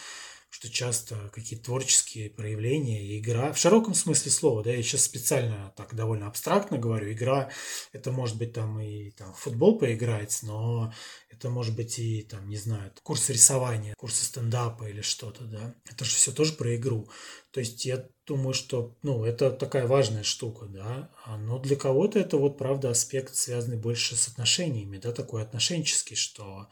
[0.50, 5.94] что часто какие-то творческие проявления, игра, в широком смысле слова, да, я сейчас специально так
[5.94, 7.52] довольно абстрактно говорю, игра,
[7.92, 10.92] это может быть там и там, футбол поиграть, но
[11.30, 16.04] это может быть и там, не знаю, курс рисования, курсы стендапа или что-то, да, это
[16.04, 17.10] же все тоже про игру.
[17.52, 22.20] То есть я думаю, что, ну, это такая важная штука, да, а, но для кого-то
[22.20, 26.70] это вот, правда, аспект, связанный больше с отношениями, да, такой отношенческий, что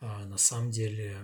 [0.00, 1.16] а, на самом деле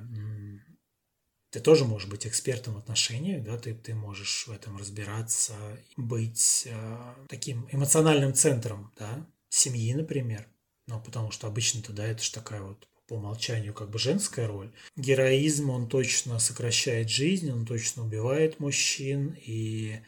[1.51, 5.55] ты тоже можешь быть экспертом в отношениях, да, ты, ты можешь в этом разбираться,
[5.97, 10.49] быть э, таким эмоциональным центром, да, семьи, например.
[10.87, 14.73] Ну, потому что обычно-то, да, это же такая вот по умолчанию как бы женская роль.
[14.97, 20.01] Героизм, он точно сокращает жизнь, он точно убивает мужчин, и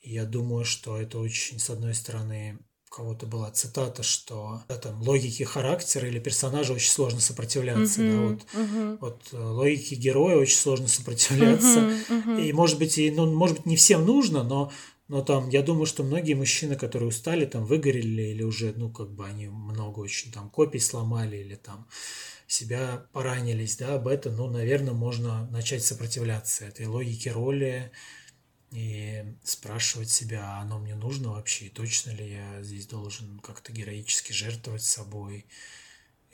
[0.00, 2.58] я думаю, что это очень, с одной стороны,
[2.96, 8.00] кого-то была цитата, что да, там, логике характера или персонажа очень сложно сопротивляться.
[8.00, 8.98] Uh-huh, да, вот, uh-huh.
[9.02, 11.80] вот э, логике героя очень сложно сопротивляться.
[11.80, 12.46] Uh-huh, uh-huh.
[12.46, 14.72] И может быть, и, ну, может быть, не всем нужно, но,
[15.08, 19.10] но там, я думаю, что многие мужчины, которые устали, там, выгорели или уже, ну, как
[19.10, 21.86] бы они много очень там копий сломали или там
[22.46, 27.92] себя поранились, да, об этом, ну, наверное, можно начать сопротивляться этой логике роли,
[28.76, 34.32] и спрашивать себя, оно мне нужно вообще, и точно ли я здесь должен как-то героически
[34.32, 35.46] жертвовать собой,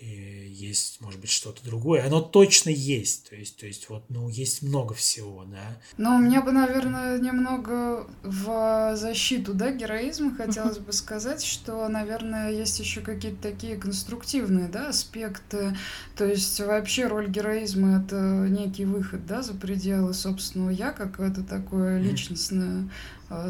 [0.03, 2.07] есть, может быть, что-то другое.
[2.07, 3.31] Оно точно есть.
[3.31, 5.79] То есть, то есть вот, ну, есть много всего, да.
[5.97, 12.79] Ну, мне бы, наверное, немного в защиту, да, героизма хотелось бы сказать, что, наверное, есть
[12.79, 15.77] еще какие-то такие конструктивные, да, аспекты.
[16.17, 21.43] То есть вообще роль героизма— это некий выход, да, за пределы собственного «я», как это
[21.43, 22.89] такое личностное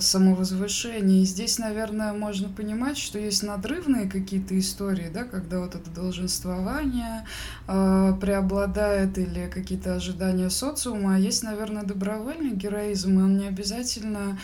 [0.01, 1.23] самовозвышение.
[1.23, 7.27] И здесь, наверное, можно понимать, что есть надрывные какие-то истории, да, когда вот это долженствование
[7.69, 14.23] э, преобладает или какие-то ожидания социума, а есть, наверное, добровольный героизм, и он не обязательно
[14.33, 14.39] а,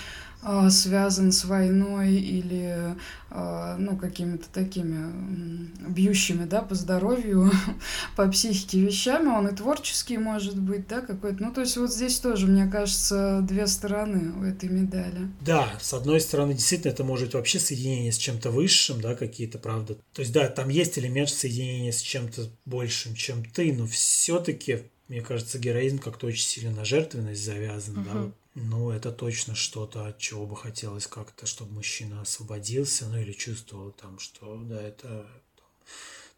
[0.70, 2.96] связан с войной или
[3.30, 7.50] а, ну, какими-то такими бьющими да, по здоровью,
[8.16, 11.42] по психике вещами, он и творческий может быть, да, какой-то.
[11.42, 15.28] Ну, то есть вот здесь тоже, мне кажется, две стороны у этой медали.
[15.40, 19.58] Да, с одной стороны, действительно, это может быть вообще соединение с чем-то высшим, да, какие-то,
[19.58, 19.96] правда.
[20.14, 25.22] То есть, да, там есть элемент соединения с чем-то большим, чем ты, но все-таки мне
[25.22, 28.04] кажется, героизм как-то очень сильно на жертвенность завязан, uh-huh.
[28.12, 33.32] да, ну, это точно что-то, от чего бы хотелось как-то, чтобы мужчина освободился, ну, или
[33.32, 35.66] чувствовал там, что, да, это там,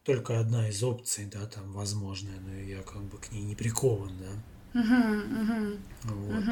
[0.05, 4.17] только одна из опций, да, там, возможная, но я как бы к ней не прикован,
[4.19, 4.43] да.
[6.03, 6.45] Вот.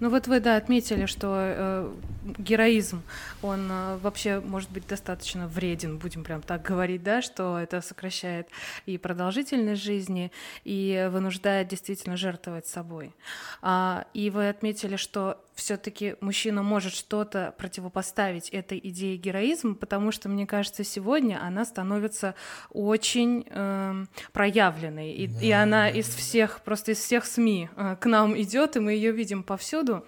[0.00, 1.92] Ну вот вы, да, отметили, что э,
[2.38, 3.02] героизм,
[3.42, 8.48] он э, вообще может быть достаточно вреден, будем прям так говорить, да, что это сокращает
[8.86, 10.30] и продолжительность жизни,
[10.62, 13.14] и вынуждает действительно жертвовать собой.
[13.62, 20.28] А, и вы отметили, что все-таки мужчина может что-то противопоставить этой идее героизма, потому что,
[20.28, 22.34] мне кажется, сегодня она становится
[22.70, 28.06] очень э, проявленной, и, да, и она из всех, просто из всех СМИ э, к
[28.06, 30.04] нам идет, и мы ее видим повсюду.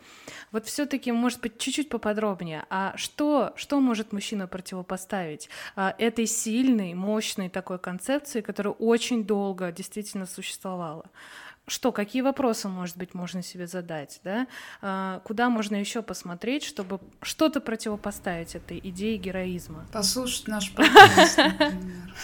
[0.52, 2.64] Вот все-таки, может быть, чуть-чуть поподробнее.
[2.70, 9.72] А что, что может мужчина противопоставить а, этой сильной, мощной такой концепции, которая очень долго
[9.72, 11.04] действительно существовала?
[11.68, 14.46] Что, какие вопросы, может быть, можно себе задать, да?
[14.80, 19.86] А, куда можно еще посмотреть, чтобы что-то противопоставить этой идее героизма?
[19.92, 22.14] Послушать наш подкаст, например.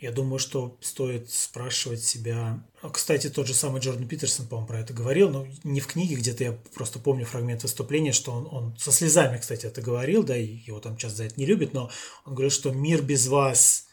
[0.00, 2.60] Я думаю, что стоит спрашивать себя...
[2.82, 6.16] Ну, кстати, тот же самый Джордан Питерсон, по-моему, про это говорил, но не в книге,
[6.16, 10.36] где-то я просто помню фрагмент выступления, что он, он со слезами, кстати, это говорил, да,
[10.36, 11.90] и его там часто за это не любят, но
[12.24, 13.88] он говорил, что мир без вас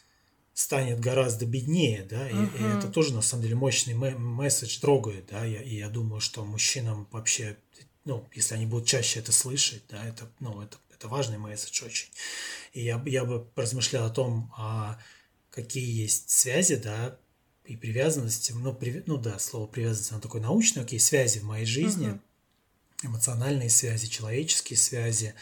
[0.60, 2.58] станет гораздо беднее, да, и, uh-huh.
[2.58, 6.44] и это тоже на самом деле мощный месседж трогает, да, я, и я думаю, что
[6.44, 7.56] мужчинам вообще,
[8.04, 12.10] ну, если они будут чаще это слышать, да, это, ну, это, это важный месседж очень.
[12.74, 14.98] И я, я бы размышлял о том, а
[15.50, 17.16] какие есть связи, да,
[17.64, 21.66] и привязанности, ну, при, ну да, слово привязанность, оно такое научное, окей, связи в моей
[21.66, 23.06] жизни, uh-huh.
[23.06, 25.34] эмоциональные связи, человеческие связи,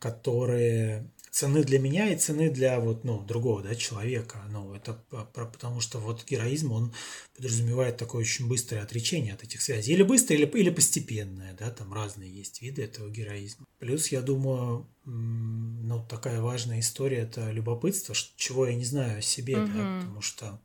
[0.00, 4.42] которые цены для меня и цены для вот, ну, другого, да, человека.
[4.50, 5.02] Ну, это
[5.34, 6.92] потому что вот героизм, он
[7.36, 9.92] подразумевает такое очень быстрое отречение от этих связей.
[9.92, 13.66] Или быстрое, или, или постепенное, да, там разные есть виды этого героизма.
[13.78, 19.58] Плюс, я думаю, ну, такая важная история– это любопытство, чего я не знаю о себе,
[19.58, 19.70] угу.
[19.72, 20.60] да, потому что…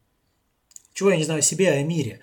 [0.93, 2.21] Чего я не знаю о себе, а о мире.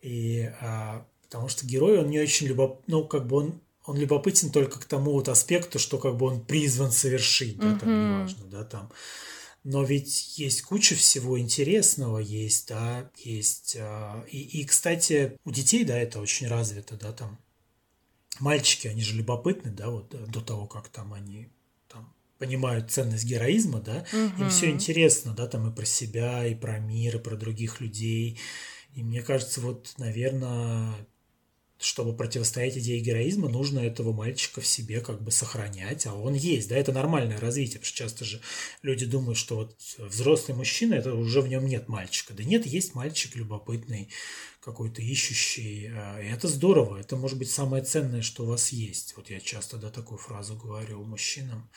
[0.00, 2.82] И а, потому что герой, он не очень любоп...
[2.86, 6.44] ну, как бы он он любопытен только к тому вот аспекту, что как бы он
[6.44, 8.92] призван совершить, да, там неважно, да, там.
[9.62, 13.76] Но ведь есть куча всего интересного, есть, да, есть.
[13.78, 17.38] А, и, и, кстати, у детей, да, это очень развито, да, там.
[18.38, 21.48] Мальчики, они же любопытны, да, вот до того, как там они
[21.88, 24.42] там понимают ценность героизма, да, угу.
[24.42, 28.38] им все интересно, да, там и про себя, и про мир, и про других людей.
[28.94, 30.94] И мне кажется, вот, наверное,
[31.78, 36.68] чтобы противостоять идее героизма, нужно этого мальчика в себе как бы сохранять, а он есть,
[36.68, 38.40] да, это нормальное развитие, потому что часто же
[38.82, 42.34] люди думают, что вот взрослый мужчина, это уже в нем нет мальчика.
[42.34, 44.08] Да нет, есть мальчик любопытный,
[44.60, 49.14] какой-то ищущий, а, и это здорово, это может быть самое ценное, что у вас есть.
[49.16, 51.70] Вот я часто, да, такую фразу говорю мужчинам,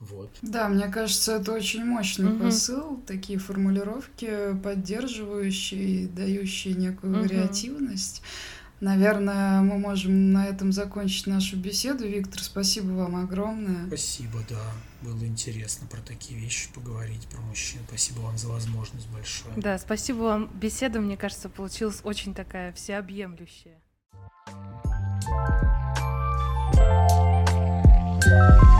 [0.00, 0.30] вот.
[0.40, 2.44] Да, мне кажется, это очень мощный угу.
[2.44, 7.22] посыл, такие формулировки, поддерживающие, дающие некую угу.
[7.24, 8.22] вариативность.
[8.80, 12.06] Наверное, мы можем на этом закончить нашу беседу.
[12.06, 13.86] Виктор, спасибо вам огромное.
[13.86, 14.62] Спасибо, да.
[15.02, 17.80] Было интересно про такие вещи поговорить, про мужчин.
[17.88, 19.52] Спасибо вам за возможность большое.
[19.56, 20.50] Да, спасибо вам.
[20.54, 23.80] Беседа, мне кажется, получилась очень такая всеобъемлющая.
[28.22, 28.79] thank you